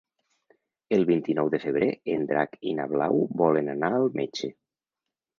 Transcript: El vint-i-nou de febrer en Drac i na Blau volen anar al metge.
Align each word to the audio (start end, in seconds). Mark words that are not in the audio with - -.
El 0.95 1.03
vint-i-nou 1.09 1.49
de 1.55 1.59
febrer 1.65 1.89
en 2.13 2.23
Drac 2.31 2.57
i 2.71 2.73
na 2.79 2.87
Blau 2.93 3.19
volen 3.43 3.69
anar 3.75 3.91
al 3.99 4.07
metge. 4.21 4.51